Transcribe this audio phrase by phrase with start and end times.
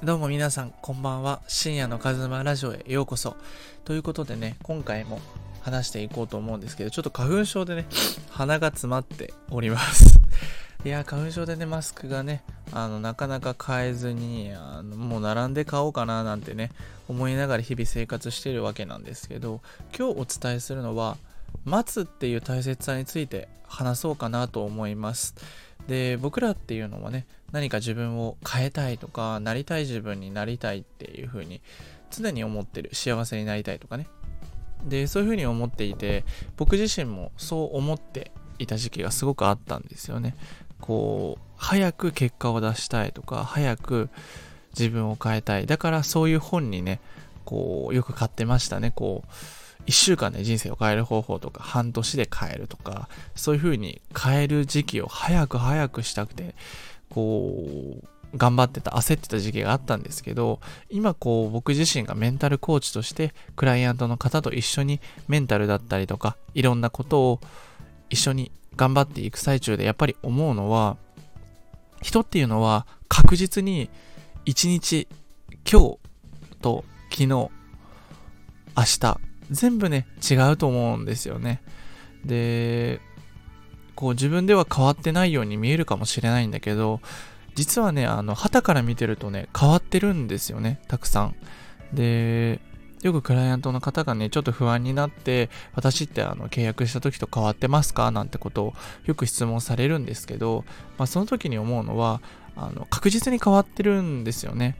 [0.00, 1.40] どうも皆さん、こんばんは。
[1.48, 3.36] 深夜のカズマラジオへようこそ。
[3.84, 5.20] ということでね、今回も
[5.60, 7.84] 話していこうと思うんですけど、ちょっと花粉症でね、
[8.30, 10.20] 鼻が詰まっております。
[10.86, 16.70] いや、花粉症でね、マスクがね、あの、なかなか買えずに、あのもう並んで買おうかななんてね、
[17.08, 19.60] 思いながら日々生活してるわけなんですけど、
[19.98, 21.16] 今日お伝えするのは、
[21.64, 25.34] 待つっていう大切さについて話そうかなと思います。
[25.88, 31.62] で、僕らっていうのはね、何か自分を変えたいとか、なりたい自分になりたいっていう風に
[32.10, 32.90] 常に思ってる。
[32.92, 34.06] 幸せになりたいとかね。
[34.84, 36.24] で、そういう風に思っていて、
[36.56, 40.36] 僕自身もそう思っていた時期がすごくあったんですよね。
[40.80, 44.10] こう、早く結果を出したいとか、早く
[44.78, 45.66] 自分を変えたい。
[45.66, 47.00] だからそういう本にね、
[47.46, 48.92] こう、よく買ってましたね。
[48.94, 49.28] こう、
[49.86, 56.54] 1週間で人生を変える方法とか、半年で変えるとか、そういう風に変える時期を早く早くしたくて、
[57.10, 67.40] こう、頑張ってた、焦ってた時期があったんですけど、今こう僕自身がメンタルコーチとしてクライアントの方と一緒にメンタルだったりとか、いろんなことを
[68.10, 70.98] 一緒に頑張っていく最中でやっぱり思うのは、
[72.02, 73.88] 人っていうのは確実に
[74.44, 75.08] 一日、
[75.70, 75.98] 今日
[76.60, 77.50] と昨日、明
[78.76, 81.62] 日、全部ね、違うと思うんですよね。
[82.24, 83.00] で、
[83.94, 87.00] こう自分では変わってないように見えるかもしれないんだけど、
[87.54, 91.34] 実はね、あの、旗から見てるとね、変わってるんですよね、たくさん。
[91.92, 92.60] で、
[93.02, 98.10] よくクライアントの方がね、ちょっと不安になって、私ってあの契約した時と変わってますか？
[98.10, 98.74] なんてことを
[99.06, 100.64] よく質問されるんですけど、
[100.98, 102.20] まあ、その時に思うのは、
[102.56, 104.76] あの確実に変わってるんですよね。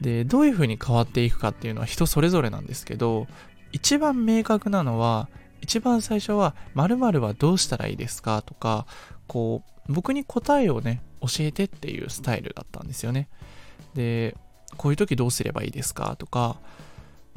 [0.00, 3.26] で、どういうふうに変わっていくかっていうのは人それぞれなんですけど、
[3.72, 5.28] 一番明確なのは、
[5.60, 8.86] 一番最初は、〇〇はどうしたらいいですかとか、
[9.26, 13.28] こう、僕に答えをね、教えてっていうスタイルだったんですよね。
[13.94, 14.36] で、
[14.76, 16.56] こういう時どうすればいいですかとか、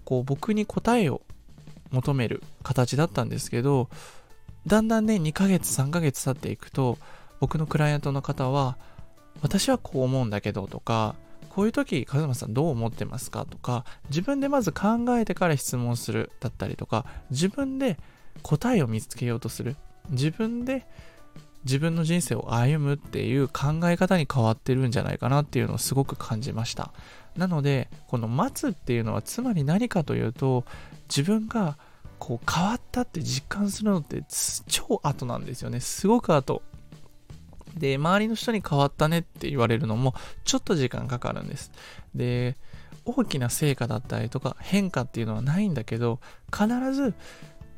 [0.06, 1.22] こう、僕に答えを
[1.91, 3.90] 求める形だったんですけど、
[4.66, 6.97] だんだんね、2ヶ月、3ヶ月経っていくと、
[7.40, 8.78] 僕のクライアントの方は、
[9.41, 11.16] 私はこう思うんだけどとか、
[11.53, 13.46] こういう時、風間さんどう思ってますか？
[13.46, 17.97] とか、自分でまず考えてから質問するだったりとか、自分で
[18.41, 19.75] 答えを見つけようとする。
[20.09, 20.88] 自分で
[21.64, 26.91] 自分の人生を歩むっていう考え方に変わってるんじゃないかなっていうのをすごく感じました。
[27.38, 30.66] なので、この待つっていうのはつまり何かというと、
[31.08, 31.78] 自分が
[32.20, 34.24] こう変わったって実感するのって
[34.68, 35.80] 超後なんですよね。
[35.80, 36.64] すごく後。
[37.78, 41.72] で、周りの人に変わったねって言われるのもちょっと時間かかるんです。
[42.16, 42.56] で、
[43.06, 46.19] 大きな成果だったりとか変化っていうのはないんだけど、
[46.51, 47.13] 必ず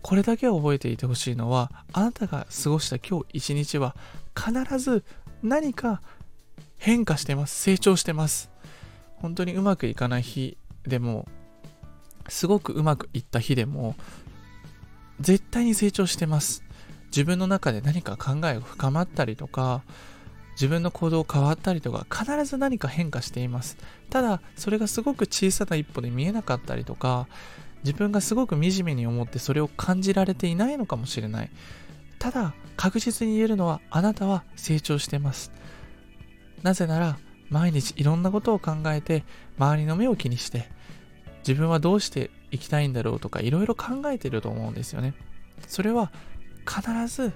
[0.01, 3.95] これだけは覚えていてほしいのは、あなたが過ごした今日一日は
[4.35, 5.03] 必ず
[5.41, 6.01] 何か
[6.77, 7.61] 変化してます。
[7.61, 8.51] 成長してます。
[9.15, 11.27] 本当にうまくいかない日でも、
[12.27, 13.95] すごくうまくいった日でも、
[15.19, 16.64] 絶対に成長してます。
[17.07, 19.83] 自分の中で何か考えが深まったりとか、
[20.53, 23.77] 自分の行動変わったりとか、必ず何か変化しています。
[24.09, 27.27] ただ、それがすごく小さな一歩で見えなかったりとか、
[27.83, 31.51] 自分がすごく惨めに思ってそれを感じられていないのかもしれない。
[32.19, 35.51] ただ、確実に言えるのは、あなたは成長してます。
[36.63, 39.23] なぜなら、毎日いろんなことを考えて、
[39.57, 40.69] 周りの目を気にして、
[41.47, 45.13] 自分はどうしていきたいんだろうとか、いろいろ考えてると思うんですよね。
[45.67, 46.11] それは、
[46.65, 47.31] 必ず、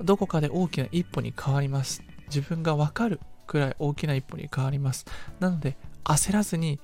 [0.00, 2.02] どこかで大きな一歩に変わります。
[2.28, 5.06] 自分がわかるくらい大きな一歩に変わります。
[5.40, 6.80] なので、焦らずに、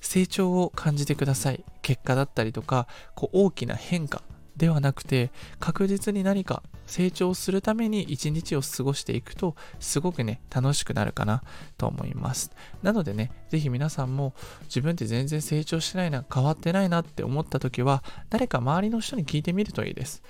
[0.00, 1.64] 成長を感じてください。
[1.80, 4.22] 結果だったりとか、こう大きな変化
[4.56, 5.30] ではなくて、
[5.60, 11.42] 確実に何か成長するために一日を過ごしていくと、すごくね、楽しくなるかな
[11.78, 12.50] と思います。
[12.82, 14.34] なのでね、ぜひ皆さんも
[14.64, 20.22] 自分って全然成長してないな、変わってないなって思った時は、誰か周りの人に聞いてみるといいです。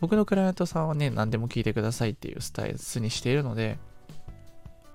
[0.00, 3.78] 僕のクライアントさんはね、何でも聞いてくださいっていうスタイルにしているので、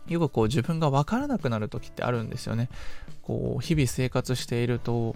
[0.07, 2.69] よくこう自分が分からなくなる時ってあるんですよね。
[3.22, 5.16] こう日々生活していると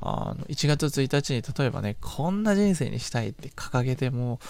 [0.00, 4.40] あの1月1日に例えばねこんな人生にしたいって掲げても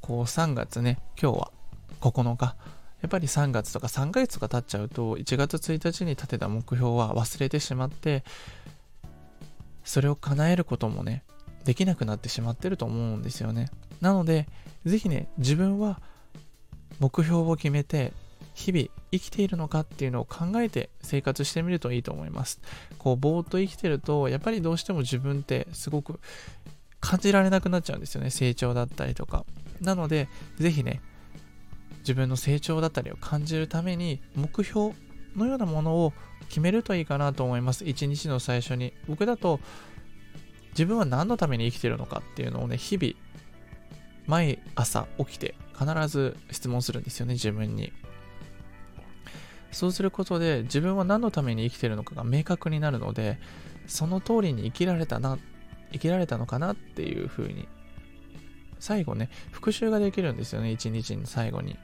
[0.00, 1.52] こう3月ね今日は
[2.00, 2.56] 9日
[3.00, 8.22] やっぱり3月とか3ヶ月とか経っちゃうと1月1日に立てた目標は忘れてしまって
[9.82, 11.24] それを叶えることもね
[11.64, 13.70] できなくなってしまってると思うんですよね
[14.02, 14.46] なので
[14.84, 16.02] ぜひね自分は
[17.00, 18.12] 目標を決めて
[18.54, 22.60] 日々生きているのかっていうのを考えて生活してみるといいと思います。
[22.98, 26.20] こう、ぼーっと生きてると、やっぱりどうしても自分ってすごく
[27.00, 28.28] 感じられなくなっちゃうんですよね。
[28.28, 29.46] 成長だったりとか。
[29.80, 30.28] なので、
[30.58, 31.00] ぜひね、
[32.00, 34.94] 自分の成長だったりを感じるために目標
[35.36, 36.12] のようなものを
[36.48, 39.60] 決めるといいかなと思います一日の最初に僕だと
[40.70, 43.14] 自分は何のために生きてるのかっていうのをね日々
[44.26, 47.92] 毎朝起きて必ず質問するんですよね自分に。
[49.70, 53.38] そうすることで自分は何のために生きてるのかが明確になるので
[53.86, 55.38] その通りに生きられたな
[55.92, 57.68] 生きられたのかなっていうふうに。
[58.78, 61.78] 最後ね復習ができるんですよね一日の最後に。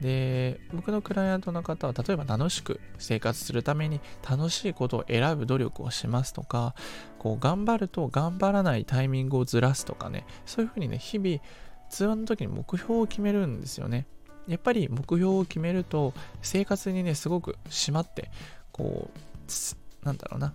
[0.00, 6.74] で僕のクライアントの方は例えば楽しく生活するために楽しいことを選ぶ努力をしますとか
[7.18, 11.40] こう頑張ると頑張らないタイミングをずらすとかねそういうふうにね日々
[11.90, 14.06] 通話の時に目標を決めるんですよね。
[14.46, 18.30] やっぱり目標を決めると生活にねすごく締まって
[18.72, 20.52] こうなんだろうな。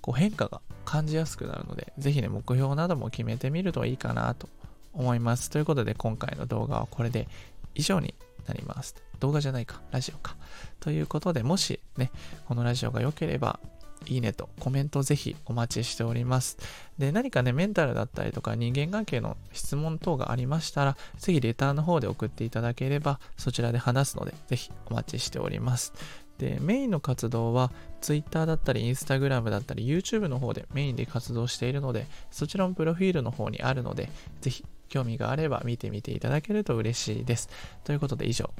[0.00, 4.48] こう変化が感じやすくなるのでぜひね目標なども決めてみるといいかなと
[4.92, 5.50] 思います。
[5.50, 7.28] ということで今回の動画はこれで
[7.74, 8.14] 以上に
[8.46, 8.94] なります。
[9.20, 9.80] 動画じゃないか。
[9.90, 10.36] ラジオか。
[10.80, 12.10] ということでもしね
[12.46, 13.60] このラジオが良ければ
[14.06, 16.58] いいねとコメントぜひお待ちしております。
[16.98, 25.92] で、何かね、メンタルだったりとか人間関係の質問等がありましたら、ぜひレターの方で送っていただければ、そちらで話すので、ぜひお待ちしております。
[26.38, 27.70] で、メインの活動は
[28.00, 34.10] Twitter だったり Instagram だったり YouTube の方でメインで活動しているので、そちらもプロフィールの方にあるので、
[34.40, 37.48] ぜひ興味があれば見てみていただけると嬉しいです。
[37.84, 38.50] ということで以上、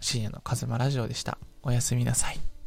[0.00, 1.38] 深夜のカズマラジオでした。
[1.62, 2.57] おやすみなさい。